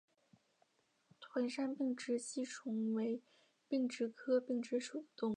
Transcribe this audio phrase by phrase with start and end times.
[1.19, 3.21] 团山并殖吸虫为
[3.67, 5.29] 并殖科并殖属的动物。